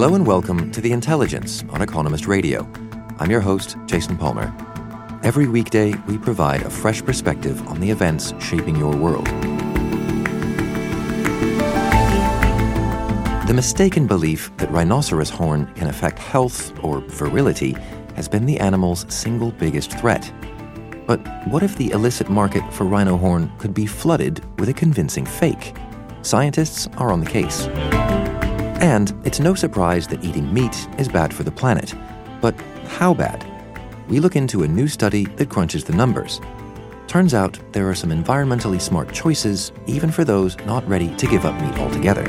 [0.00, 2.66] Hello and welcome to The Intelligence on Economist Radio.
[3.18, 4.50] I'm your host, Jason Palmer.
[5.22, 9.26] Every weekday, we provide a fresh perspective on the events shaping your world.
[13.46, 17.72] The mistaken belief that rhinoceros horn can affect health or virility
[18.16, 20.32] has been the animal's single biggest threat.
[21.06, 25.26] But what if the illicit market for rhino horn could be flooded with a convincing
[25.26, 25.76] fake?
[26.22, 27.68] Scientists are on the case.
[28.80, 31.94] And it's no surprise that eating meat is bad for the planet.
[32.40, 32.54] But
[32.86, 33.46] how bad?
[34.08, 36.40] We look into a new study that crunches the numbers.
[37.06, 41.44] Turns out there are some environmentally smart choices, even for those not ready to give
[41.44, 42.24] up meat altogether.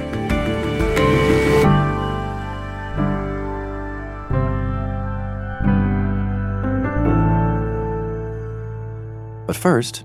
[9.47, 10.03] But first,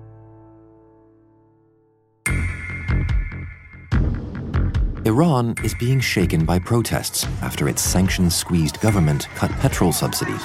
[5.17, 10.43] Iran is being shaken by protests after its sanctions squeezed government cut petrol subsidies.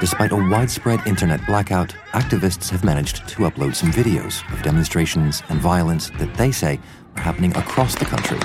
[0.00, 5.60] Despite a widespread internet blackout, activists have managed to upload some videos of demonstrations and
[5.60, 6.80] violence that they say
[7.16, 8.38] are happening across the country.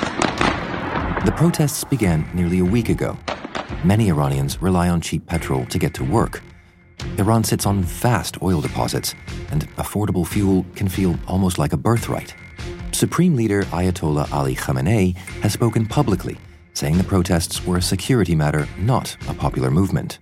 [1.24, 3.18] The protests began nearly a week ago.
[3.86, 6.44] Many Iranians rely on cheap petrol to get to work.
[7.18, 9.16] Iran sits on vast oil deposits,
[9.52, 12.36] and affordable fuel can feel almost like a birthright.
[12.98, 16.36] Supreme Leader Ayatollah Ali Khamenei has spoken publicly,
[16.74, 20.18] saying the protests were a security matter, not a popular movement.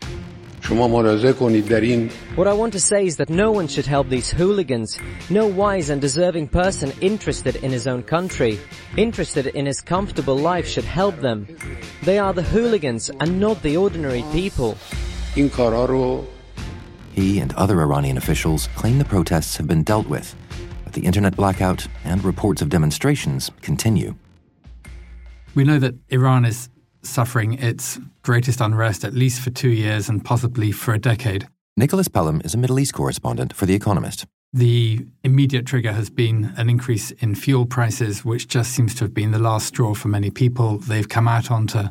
[0.68, 5.00] What I want to say is that no one should help these hooligans.
[5.30, 8.60] No wise and deserving person interested in his own country,
[8.98, 11.48] interested in his comfortable life should help them.
[12.04, 14.76] They are the hooligans and not the ordinary people.
[17.14, 20.36] He and other Iranian officials claim the protests have been dealt with
[20.96, 24.16] the internet blackout and reports of demonstrations continue.
[25.54, 26.70] We know that Iran is
[27.04, 31.48] suffering its greatest unrest at least for two years and possibly for a decade.
[31.78, 34.26] Nicholas Pelham is a Middle East correspondent for The Economist.
[34.56, 39.14] The immediate trigger has been an increase in fuel prices, which just seems to have
[39.14, 40.78] been the last straw for many people.
[40.78, 41.90] They've come out onto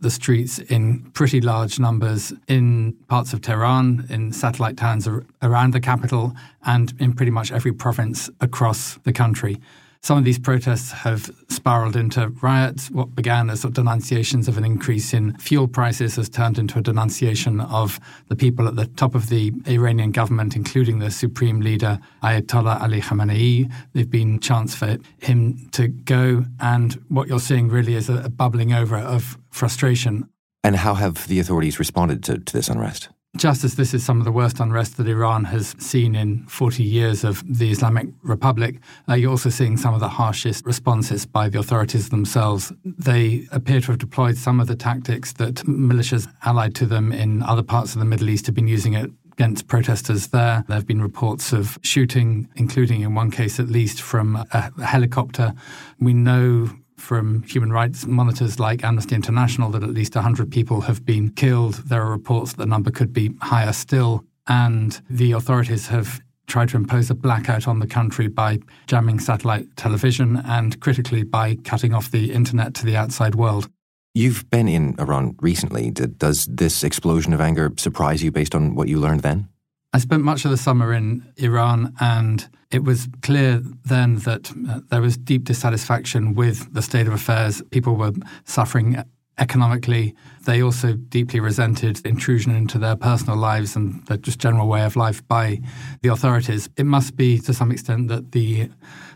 [0.00, 5.06] the streets in pretty large numbers in parts of Tehran, in satellite towns
[5.42, 6.32] around the capital,
[6.64, 9.60] and in pretty much every province across the country.
[10.02, 12.90] Some of these protests have spiraled into riots.
[12.90, 17.60] What began as denunciations of an increase in fuel prices has turned into a denunciation
[17.60, 17.98] of
[18.28, 23.00] the people at the top of the Iranian government, including the supreme leader Ayatollah Ali
[23.00, 23.70] Khamenei.
[23.92, 28.72] There've been chants for him to go, and what you're seeing really is a bubbling
[28.72, 30.28] over of frustration.
[30.62, 33.08] And how have the authorities responded to, to this unrest?
[33.36, 36.82] Just as this is some of the worst unrest that Iran has seen in 40
[36.82, 38.76] years of the Islamic Republic,
[39.08, 42.72] uh, you're also seeing some of the harshest responses by the authorities themselves.
[42.84, 47.42] They appear to have deployed some of the tactics that militias allied to them in
[47.42, 50.64] other parts of the Middle East have been using it against protesters there.
[50.66, 55.52] There have been reports of shooting, including in one case at least from a helicopter.
[56.00, 61.04] We know from human rights monitors like Amnesty International that at least 100 people have
[61.04, 61.74] been killed.
[61.74, 64.24] There are reports that the number could be higher still.
[64.48, 69.66] And the authorities have tried to impose a blackout on the country by jamming satellite
[69.76, 73.68] television and critically by cutting off the internet to the outside world.
[74.14, 75.90] You've been in Iran recently.
[75.90, 79.48] Does this explosion of anger surprise you based on what you learned then?
[79.96, 84.80] I spent much of the summer in Iran, and it was clear then that uh,
[84.90, 87.62] there was deep dissatisfaction with the state of affairs.
[87.70, 88.12] People were
[88.44, 89.02] suffering
[89.38, 90.14] economically.
[90.44, 94.96] They also deeply resented intrusion into their personal lives and the just general way of
[94.96, 95.60] life by
[96.02, 96.68] the authorities.
[96.76, 98.68] It must be to some extent that the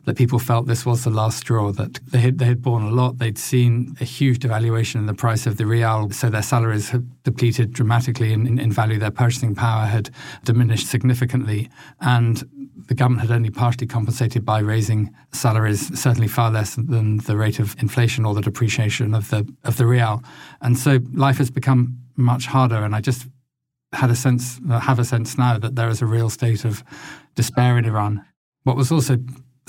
[0.04, 2.90] that people felt this was the last straw, that they had, they had borne a
[2.90, 3.18] lot.
[3.18, 7.22] They'd seen a huge devaluation in the price of the real, so their salaries had
[7.22, 8.98] depleted dramatically in, in, in value.
[8.98, 10.10] Their purchasing power had
[10.44, 11.68] diminished significantly.
[12.00, 12.42] And
[12.88, 17.58] the government had only partially compensated by raising salaries, certainly far less than the rate
[17.58, 20.22] of inflation or the depreciation of the of the real.
[20.60, 22.82] And so life has become much harder.
[22.84, 23.28] And I just
[23.92, 26.82] had a sense, have a sense now that there is a real state of
[27.34, 28.24] despair in Iran.
[28.64, 29.18] What was also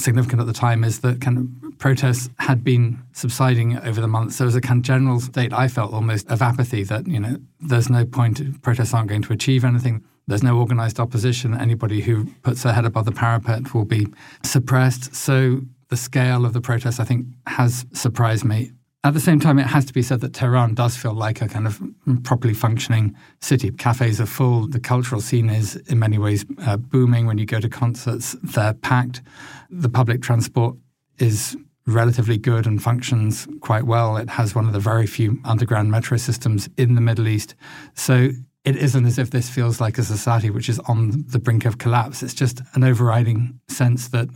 [0.02, 4.38] significant at the time is that kind of protests had been subsiding over the months.
[4.38, 7.38] There was a kind of general state, I felt almost, of apathy that, you know,
[7.60, 10.04] there's no point, protests aren't going to achieve anything.
[10.28, 11.58] There's no organized opposition.
[11.58, 14.08] Anybody who puts their head above the parapet will be
[14.44, 15.16] suppressed.
[15.16, 18.72] So the scale of the protests, I think, has surprised me.
[19.04, 21.48] At the same time, it has to be said that Tehran does feel like a
[21.48, 21.82] kind of
[22.24, 23.72] properly functioning city.
[23.72, 24.68] Cafes are full.
[24.68, 27.26] The cultural scene is, in many ways, uh, booming.
[27.26, 29.24] When you go to concerts, they're packed.
[29.72, 30.76] The public transport
[31.18, 31.58] is
[31.88, 34.18] relatively good and functions quite well.
[34.18, 37.56] It has one of the very few underground metro systems in the Middle East.
[37.96, 38.30] So
[38.64, 41.80] it isn't as if this feels like a society which is on the brink of
[41.80, 42.22] collapse.
[42.22, 44.30] It's just an overriding sense that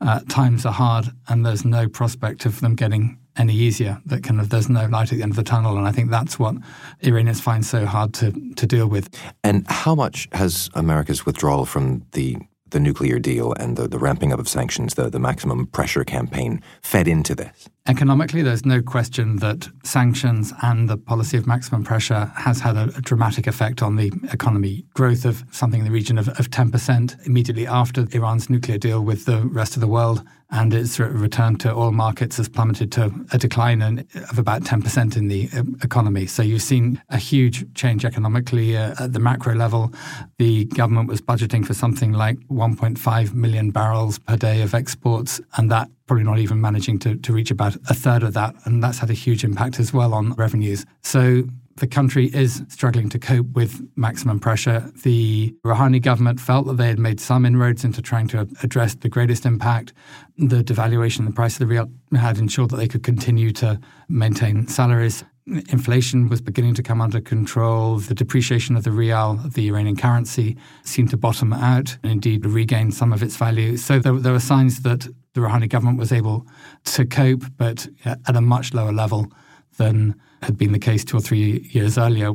[0.00, 4.00] uh, times are hard and there's no prospect of them getting any easier.
[4.06, 6.10] That kind of there's no light at the end of the tunnel, and I think
[6.10, 6.54] that's what
[7.00, 9.08] Iranians find so hard to to deal with.
[9.42, 12.36] And how much has America's withdrawal from the
[12.70, 16.62] the nuclear deal and the, the ramping up of sanctions, the, the maximum pressure campaign,
[16.82, 17.68] fed into this?
[17.90, 22.84] Economically, there's no question that sanctions and the policy of maximum pressure has had a,
[22.96, 24.84] a dramatic effect on the economy.
[24.94, 29.24] Growth of something in the region of, of 10% immediately after Iran's nuclear deal with
[29.24, 30.22] the rest of the world
[30.52, 35.28] and its return to oil markets has plummeted to a decline of about 10% in
[35.28, 36.26] the uh, economy.
[36.26, 39.92] So you've seen a huge change economically uh, at the macro level.
[40.38, 45.70] The government was budgeting for something like 1.5 million barrels per day of exports, and
[45.70, 48.52] that probably not even managing to, to reach about a third of that.
[48.64, 50.84] And that's had a huge impact as well on revenues.
[51.04, 51.44] So
[51.76, 54.90] the country is struggling to cope with maximum pressure.
[55.04, 59.08] The Rouhani government felt that they had made some inroads into trying to address the
[59.08, 59.92] greatest impact.
[60.36, 63.78] The devaluation, the price of the real had ensured that they could continue to
[64.08, 65.22] maintain salaries.
[65.70, 67.96] Inflation was beginning to come under control.
[67.96, 72.92] The depreciation of the real, the Iranian currency, seemed to bottom out and indeed regain
[72.92, 73.76] some of its value.
[73.76, 76.46] So there, there were signs that the Rouhani government was able
[76.84, 79.32] to cope, but at a much lower level
[79.76, 82.32] than had been the case two or three years earlier.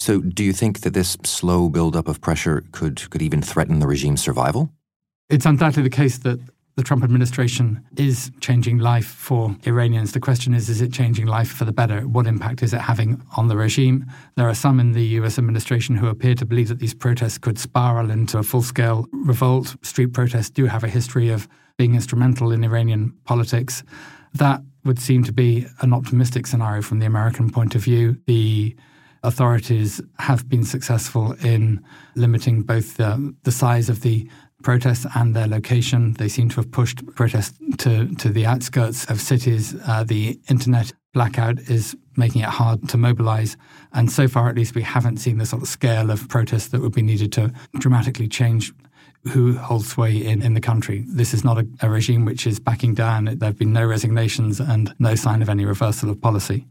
[0.00, 3.86] So, do you think that this slow buildup of pressure could, could even threaten the
[3.86, 4.72] regime's survival?
[5.30, 6.40] It's undoubtedly the case that
[6.76, 10.12] the Trump administration is changing life for Iranians.
[10.12, 12.02] The question is, is it changing life for the better?
[12.08, 14.06] What impact is it having on the regime?
[14.36, 17.58] There are some in the US administration who appear to believe that these protests could
[17.58, 19.76] spiral into a full scale revolt.
[19.82, 21.46] Street protests do have a history of
[21.76, 23.82] being instrumental in Iranian politics.
[24.34, 28.16] That would seem to be an optimistic scenario from the American point of view.
[28.26, 28.74] The
[29.22, 31.84] authorities have been successful in
[32.16, 34.28] limiting both the, the size of the
[34.62, 36.14] protests and their location.
[36.14, 39.74] They seem to have pushed protests to, to the outskirts of cities.
[39.86, 43.56] Uh, the internet blackout is making it hard to mobilize.
[43.92, 46.80] And so far, at least, we haven't seen the sort of scale of protests that
[46.80, 48.72] would be needed to dramatically change
[49.30, 51.04] who holds sway in, in the country.
[51.06, 53.26] This is not a, a regime which is backing down.
[53.26, 56.66] There have been no resignations and no sign of any reversal of policy.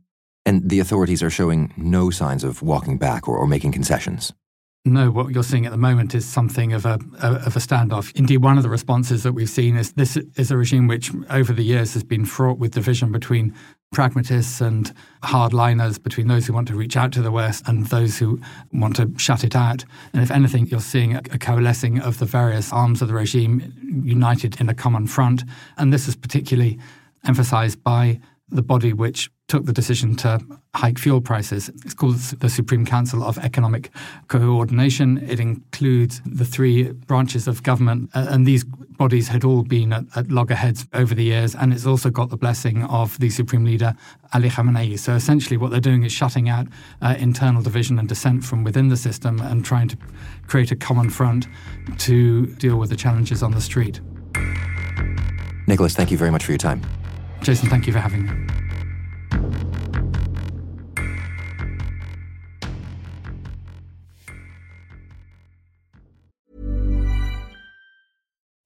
[0.46, 4.34] And the authorities are showing no signs of walking back or, or making concessions.
[4.84, 8.16] No, what you're seeing at the moment is something of a, of a standoff.
[8.16, 11.54] Indeed, one of the responses that we've seen is this is a regime which, over
[11.54, 13.54] the years, has been fraught with division between
[13.92, 14.92] pragmatists and
[15.22, 18.42] hardliners, between those who want to reach out to the West and those who
[18.74, 19.86] want to shut it out.
[20.14, 24.60] And if anything, you're seeing a coalescing of the various arms of the regime united
[24.60, 25.44] in a common front.
[25.78, 26.80] And this is particularly
[27.28, 28.20] emphasized by
[28.50, 30.40] the body which took the decision to
[30.74, 31.68] hike fuel prices.
[31.84, 33.92] It's called the Supreme Council of Economic
[34.30, 35.18] Coordination.
[35.18, 40.32] It includes the three branches of government, and these bodies had all been at, at,
[40.32, 41.54] loggerheads over the years.
[41.54, 43.94] And it's also got the blessing of the Supreme Leader,
[44.34, 44.98] Ali Khamenei.
[44.98, 46.68] So essentially, what they're doing is shutting out
[47.02, 49.98] uh, internal division and dissent from within the system and trying to
[50.48, 51.48] create a common front
[51.98, 54.00] to deal with the challenges on the street.
[55.68, 56.82] Nicholas, thank you very much for your time.
[57.42, 58.61] Jason, thank you for having me.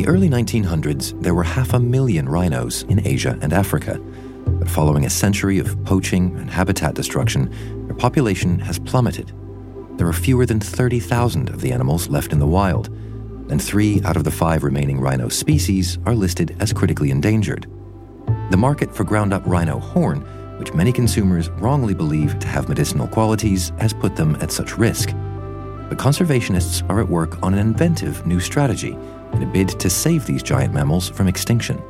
[0.00, 4.00] the early 1900s, there were half a million rhinos in Asia and Africa.
[4.46, 9.30] But following a century of poaching and habitat destruction, their population has plummeted.
[9.98, 12.88] There are fewer than 30,000 of the animals left in the wild,
[13.50, 17.66] and three out of the five remaining rhino species are listed as critically endangered.
[18.50, 20.20] The market for ground up rhino horn,
[20.58, 25.10] which many consumers wrongly believe to have medicinal qualities, has put them at such risk.
[25.90, 28.96] But conservationists are at work on an inventive new strategy
[29.32, 31.82] in a bid to save these giant mammals from extinction.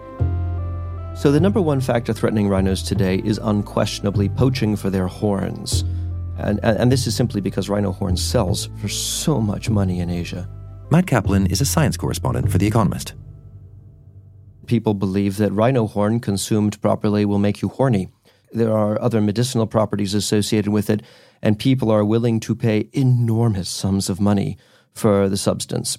[1.15, 5.85] So, the number one factor threatening rhinos today is unquestionably poaching for their horns.
[6.39, 10.49] And, and this is simply because rhino horn sells for so much money in Asia.
[10.91, 13.13] Matt Kaplan is a science correspondent for The Economist.
[14.67, 18.09] People believe that rhino horn consumed properly will make you horny.
[18.53, 21.03] There are other medicinal properties associated with it,
[21.43, 24.57] and people are willing to pay enormous sums of money
[24.95, 25.99] for the substance.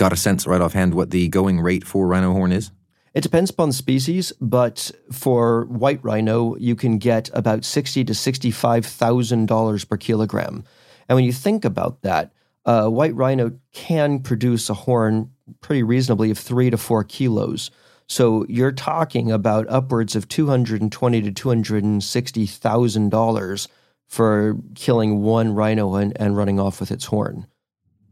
[0.00, 2.70] Got a sense right offhand what the going rate for rhino horn is?
[3.12, 8.14] It depends upon the species, but for white rhino, you can get about sixty to
[8.14, 10.64] sixty-five thousand dollars per kilogram.
[11.06, 12.32] And when you think about that,
[12.64, 17.70] a white rhino can produce a horn pretty reasonably of three to four kilos.
[18.06, 22.46] So you're talking about upwards of two hundred and twenty to two hundred and sixty
[22.46, 23.68] thousand dollars
[24.06, 27.46] for killing one rhino and, and running off with its horn.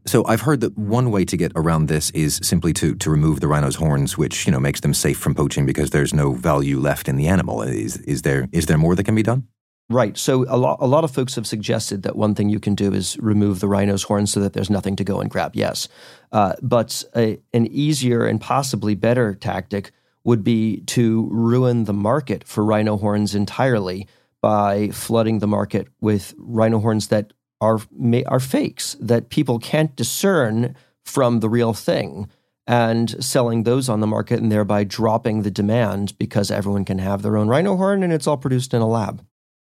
[0.05, 3.41] So I've heard that one way to get around this is simply to, to remove
[3.41, 6.79] the rhino's horns, which you know makes them safe from poaching because there's no value
[6.79, 7.61] left in the animal.
[7.61, 9.47] Is is there is there more that can be done?
[9.91, 10.15] Right.
[10.17, 12.93] So a lot, a lot of folks have suggested that one thing you can do
[12.93, 15.55] is remove the rhino's horns so that there's nothing to go and grab.
[15.55, 15.87] Yes,
[16.31, 19.91] uh, but a, an easier and possibly better tactic
[20.23, 24.07] would be to ruin the market for rhino horns entirely
[24.41, 27.79] by flooding the market with rhino horns that are
[28.27, 32.29] are fakes that people can't discern from the real thing
[32.67, 37.23] and selling those on the market and thereby dropping the demand because everyone can have
[37.23, 39.25] their own rhino horn and it's all produced in a lab.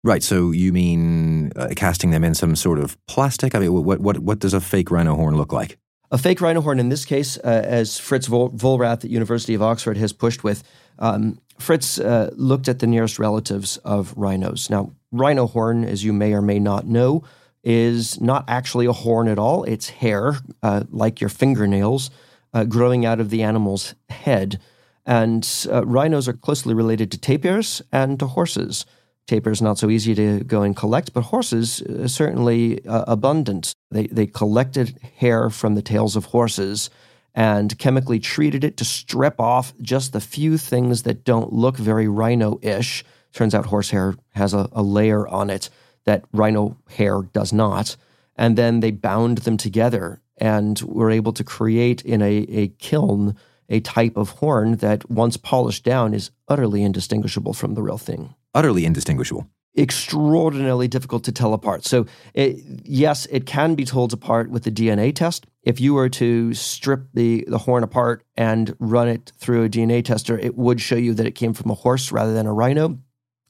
[0.02, 0.22] Right.
[0.22, 3.54] So you mean uh, casting them in some sort of plastic?
[3.54, 5.78] I mean, what what what does a fake rhino horn look like?
[6.10, 9.62] A fake rhino horn, in this case, uh, as Fritz Vol- Vollrath at University of
[9.62, 10.62] Oxford has pushed with,
[11.00, 14.70] um, Fritz uh, looked at the nearest relatives of rhinos.
[14.70, 17.24] Now, rhino horn, as you may or may not know,
[17.66, 19.64] is not actually a horn at all.
[19.64, 22.10] It's hair, uh, like your fingernails,
[22.54, 24.60] uh, growing out of the animal's head.
[25.04, 28.86] And uh, rhinos are closely related to tapirs and to horses.
[29.26, 33.74] Tapirs not so easy to go and collect, but horses uh, certainly uh, abundant.
[33.90, 36.88] They they collected hair from the tails of horses
[37.34, 42.06] and chemically treated it to strip off just the few things that don't look very
[42.06, 43.04] rhino-ish.
[43.32, 45.68] Turns out horsehair has a, a layer on it
[46.06, 47.96] that rhino hair does not.
[48.36, 53.36] And then they bound them together and were able to create in a, a kiln
[53.68, 58.34] a type of horn that, once polished down, is utterly indistinguishable from the real thing
[58.56, 59.46] utterly indistinguishable.
[59.78, 61.84] Extraordinarily difficult to tell apart.
[61.84, 65.46] So, it, yes, it can be told apart with the DNA test.
[65.62, 70.02] If you were to strip the, the horn apart and run it through a DNA
[70.02, 72.98] tester, it would show you that it came from a horse rather than a rhino.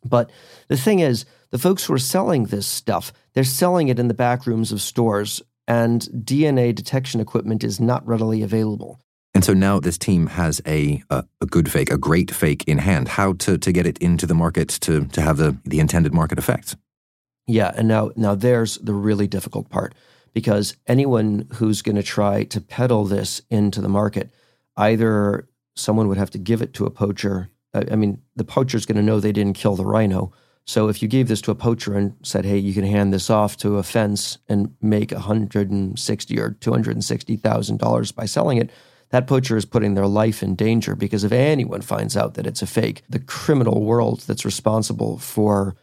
[0.05, 0.31] But
[0.67, 4.15] the thing is, the folks who are selling this stuff, they're selling it in the
[4.15, 9.01] back rooms of stores, and DNA detection equipment is not readily available.
[9.35, 12.79] And so now this team has a, a, a good fake, a great fake in
[12.79, 13.09] hand.
[13.09, 16.39] How to, to get it into the market to, to have the, the intended market
[16.39, 16.77] effect.
[17.47, 19.95] Yeah, and now now there's the really difficult part
[20.33, 24.33] because anyone who's going to try to peddle this into the market,
[24.77, 27.51] either someone would have to give it to a poacher.
[27.73, 30.33] I mean, the poacher's going to know they didn't kill the rhino.
[30.67, 33.31] So if you gave this to a poacher and said, "Hey, you can hand this
[33.31, 38.71] off to a fence and make 160 or 260 thousand dollars by selling it,"
[39.11, 42.63] that poacher is putting their life in danger because if anyone finds out that it's
[42.63, 45.77] a fake, the criminal world that's responsible for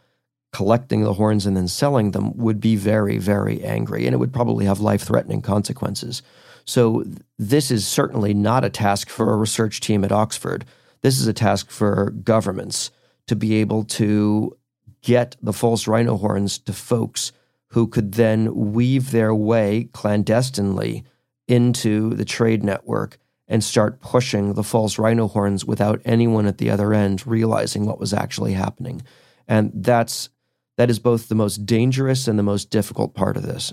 [0.52, 4.32] collecting the horns and then selling them would be very, very angry, and it would
[4.32, 6.22] probably have life threatening consequences.
[6.66, 7.04] So,
[7.38, 10.64] this is certainly not a task for a research team at Oxford.
[11.02, 12.90] This is a task for governments
[13.26, 14.56] to be able to
[15.04, 17.30] get the false rhino horns to folks
[17.68, 21.04] who could then weave their way clandestinely
[21.46, 26.70] into the trade network and start pushing the false rhino horns without anyone at the
[26.70, 29.02] other end realizing what was actually happening.
[29.46, 30.30] And that's
[30.78, 33.72] that is both the most dangerous and the most difficult part of this.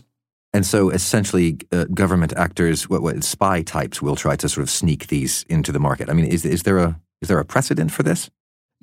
[0.54, 4.70] And so, essentially, uh, government actors, what, what, spy types, will try to sort of
[4.70, 6.10] sneak these into the market.
[6.10, 8.30] I mean, is is there a is there a precedent for this?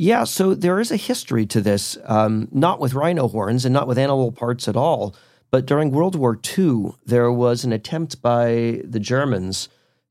[0.00, 3.88] Yeah, so there is a history to this, um, not with rhino horns and not
[3.88, 5.16] with animal parts at all.
[5.50, 9.68] But during World War II, there was an attempt by the Germans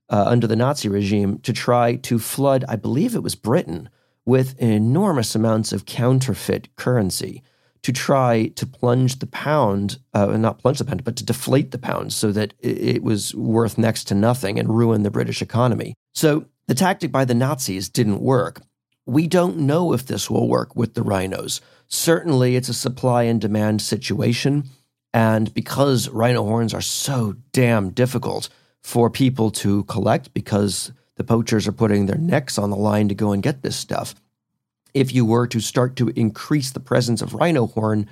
[0.10, 3.90] uh, under the Nazi regime to try to flood, I believe it was Britain,
[4.26, 7.42] with enormous amounts of counterfeit currency
[7.84, 11.78] to try to plunge the pound, uh, not plunge the pound, but to deflate the
[11.78, 15.94] pound so that it was worth next to nothing and ruin the British economy.
[16.14, 18.62] So the tactic by the Nazis didn't work.
[19.08, 21.62] We don't know if this will work with the rhinos.
[21.88, 24.66] Certainly, it's a supply and demand situation.
[25.14, 28.50] And because rhino horns are so damn difficult
[28.84, 33.16] for people to collect because the poachers are putting their necks on the line to
[33.16, 34.14] go and get this stuff,
[34.94, 38.10] if you were to start to increase the presence of rhino horn,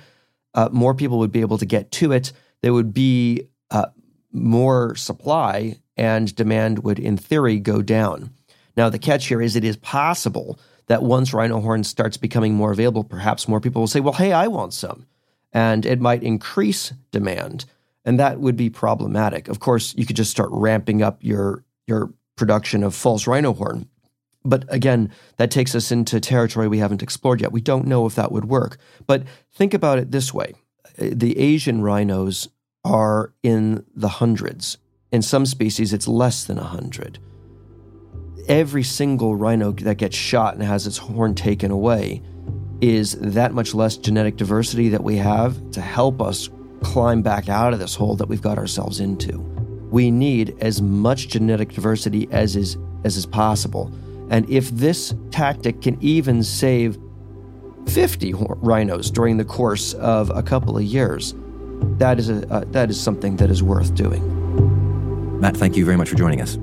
[0.54, 2.32] uh, more people would be able to get to it.
[2.62, 3.88] There would be uh,
[4.32, 8.30] more supply, and demand would, in theory, go down.
[8.78, 12.72] Now, the catch here is it is possible that once rhino horn starts becoming more
[12.72, 15.06] available, perhaps more people will say, well, hey, I want some.
[15.52, 17.64] And it might increase demand.
[18.04, 19.48] And that would be problematic.
[19.48, 23.88] Of course, you could just start ramping up your, your production of false rhino horn.
[24.44, 27.50] But again, that takes us into territory we haven't explored yet.
[27.50, 28.78] We don't know if that would work.
[29.06, 30.54] But think about it this way
[30.98, 32.48] the Asian rhinos
[32.84, 34.78] are in the hundreds.
[35.10, 37.18] In some species, it's less than 100
[38.48, 42.22] every single rhino that gets shot and has its horn taken away
[42.80, 46.50] is that much less genetic diversity that we have to help us
[46.82, 49.38] climb back out of this hole that we've got ourselves into.
[49.90, 53.92] We need as much genetic diversity as is as is possible.
[54.30, 56.98] And if this tactic can even save
[57.88, 61.34] 50 rhinos during the course of a couple of years,
[61.98, 65.40] that is a uh, that is something that is worth doing.
[65.40, 66.58] Matt, thank you very much for joining us.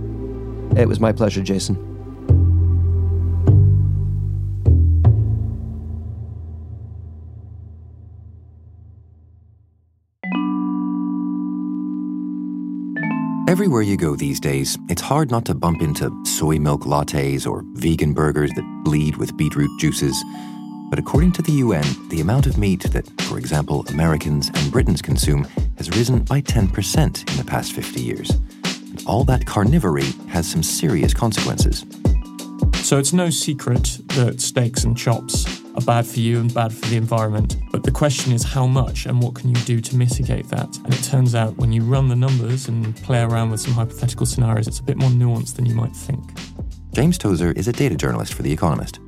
[0.75, 1.77] It was my pleasure, Jason.
[13.48, 17.62] Everywhere you go these days, it's hard not to bump into soy milk lattes or
[17.75, 20.22] vegan burgers that bleed with beetroot juices.
[20.89, 25.03] But according to the UN, the amount of meat that, for example, Americans and Britons
[25.03, 25.44] consume
[25.77, 28.32] has risen by 10% in the past 50 years
[29.05, 31.85] all that carnivory has some serious consequences.
[32.83, 36.85] So it's no secret that steaks and chops are bad for you and bad for
[36.87, 37.57] the environment.
[37.72, 40.77] But the question is how much and what can you do to mitigate that?
[40.77, 44.25] And it turns out when you run the numbers and play around with some hypothetical
[44.25, 46.24] scenarios, it's a bit more nuanced than you might think.
[46.94, 49.00] James Tozer is a data journalist for The Economist.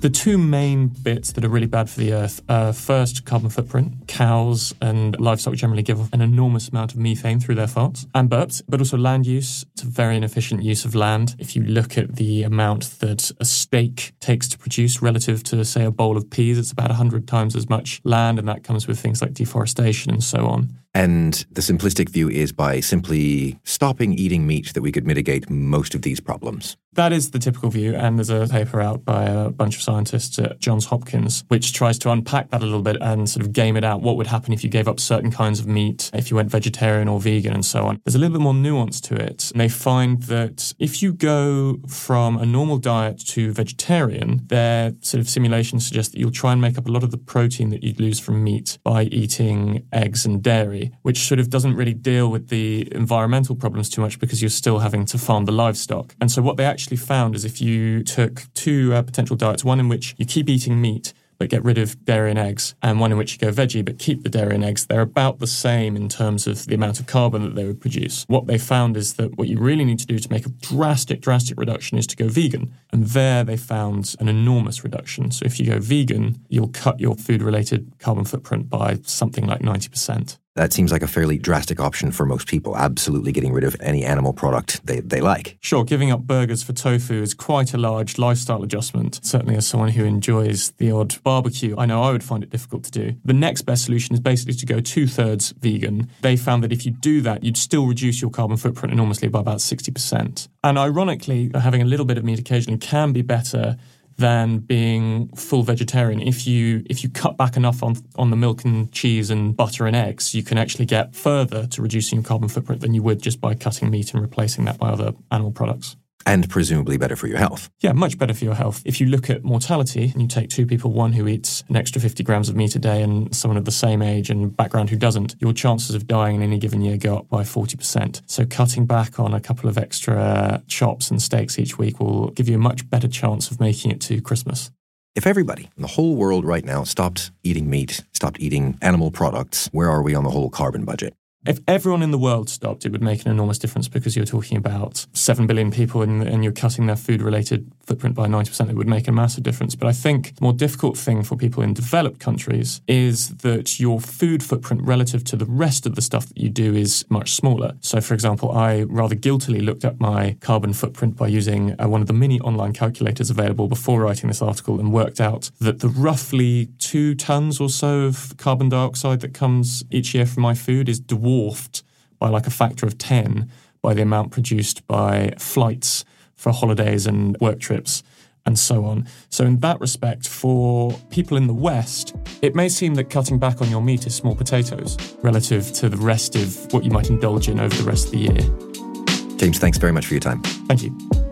[0.00, 4.06] The two main bits that are really bad for the earth are first, carbon footprint.
[4.06, 8.30] Cows and livestock generally give off an enormous amount of methane through their farts and
[8.30, 9.64] burps, but also land use.
[9.72, 11.34] It's a very inefficient use of land.
[11.40, 15.84] If you look at the amount that a steak takes to produce relative to, say,
[15.84, 19.00] a bowl of peas, it's about 100 times as much land, and that comes with
[19.00, 20.78] things like deforestation and so on.
[20.94, 25.94] And the simplistic view is by simply stopping eating meat that we could mitigate most
[25.94, 26.76] of these problems.
[26.98, 30.36] That is the typical view, and there's a paper out by a bunch of scientists
[30.40, 33.76] at Johns Hopkins which tries to unpack that a little bit and sort of game
[33.76, 34.02] it out.
[34.02, 37.06] What would happen if you gave up certain kinds of meat, if you went vegetarian
[37.06, 38.00] or vegan, and so on?
[38.04, 39.52] There's a little bit more nuance to it.
[39.52, 45.20] And they find that if you go from a normal diet to vegetarian, their sort
[45.20, 47.84] of simulations suggest that you'll try and make up a lot of the protein that
[47.84, 52.28] you'd lose from meat by eating eggs and dairy, which sort of doesn't really deal
[52.28, 56.16] with the environmental problems too much because you're still having to farm the livestock.
[56.20, 59.62] And so what they actually actually found is if you took two uh, potential diets,
[59.62, 62.98] one in which you keep eating meat but get rid of dairy and eggs, and
[62.98, 65.46] one in which you go veggie but keep the dairy and eggs, they're about the
[65.46, 68.24] same in terms of the amount of carbon that they would produce.
[68.26, 71.20] What they found is that what you really need to do to make a drastic,
[71.20, 72.72] drastic reduction is to go vegan.
[72.90, 75.30] And there they found an enormous reduction.
[75.30, 79.60] So if you go vegan, you'll cut your food related carbon footprint by something like
[79.60, 80.38] 90%.
[80.58, 84.04] That seems like a fairly drastic option for most people, absolutely getting rid of any
[84.04, 85.56] animal product they, they like.
[85.60, 89.20] Sure, giving up burgers for tofu is quite a large lifestyle adjustment.
[89.22, 92.82] Certainly, as someone who enjoys the odd barbecue, I know I would find it difficult
[92.86, 93.14] to do.
[93.24, 96.10] The next best solution is basically to go two thirds vegan.
[96.22, 99.38] They found that if you do that, you'd still reduce your carbon footprint enormously by
[99.38, 100.48] about 60%.
[100.64, 103.76] And ironically, having a little bit of meat occasionally can be better
[104.18, 106.20] than being full vegetarian.
[106.20, 109.86] If you if you cut back enough on on the milk and cheese and butter
[109.86, 113.22] and eggs, you can actually get further to reducing your carbon footprint than you would
[113.22, 115.96] just by cutting meat and replacing that by other animal products
[116.28, 117.70] and presumably better for your health.
[117.80, 118.82] Yeah, much better for your health.
[118.84, 122.02] If you look at mortality and you take two people, one who eats an extra
[122.02, 124.96] 50 grams of meat a day and someone of the same age and background who
[124.96, 128.20] doesn't, your chances of dying in any given year go up by 40%.
[128.26, 132.46] So cutting back on a couple of extra chops and steaks each week will give
[132.46, 134.70] you a much better chance of making it to Christmas.
[135.16, 139.70] If everybody in the whole world right now stopped eating meat, stopped eating animal products,
[139.72, 141.14] where are we on the whole carbon budget?
[141.46, 144.56] If everyone in the world stopped, it would make an enormous difference because you're talking
[144.56, 148.68] about 7 billion people and, and you're cutting their food related footprint by 90%.
[148.68, 149.76] It would make a massive difference.
[149.76, 154.00] But I think the more difficult thing for people in developed countries is that your
[154.00, 157.74] food footprint relative to the rest of the stuff that you do is much smaller.
[157.80, 162.00] So, for example, I rather guiltily looked at my carbon footprint by using uh, one
[162.00, 165.88] of the many online calculators available before writing this article and worked out that the
[165.88, 170.88] roughly two tons or so of carbon dioxide that comes each year from my food
[170.88, 171.82] is dwarfed dwarfed
[172.18, 173.50] by like a factor of 10
[173.82, 178.02] by the amount produced by flights for holidays and work trips
[178.46, 179.06] and so on.
[179.28, 183.60] So, in that respect, for people in the West, it may seem that cutting back
[183.60, 187.48] on your meat is small potatoes relative to the rest of what you might indulge
[187.48, 189.36] in over the rest of the year.
[189.36, 190.40] James, thanks very much for your time.
[190.42, 191.27] Thank you.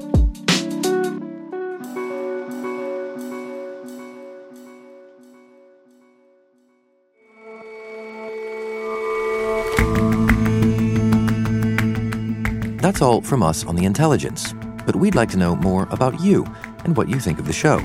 [12.86, 14.54] That's all from us on the intelligence,
[14.86, 16.46] but we'd like to know more about you
[16.84, 17.80] and what you think of the show.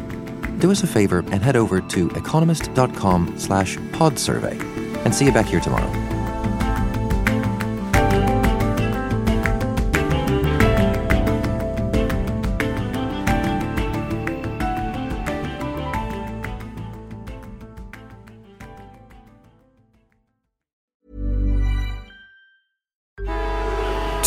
[0.60, 4.60] Do us a favor and head over to economist.com slash pod survey
[5.04, 6.11] and see you back here tomorrow.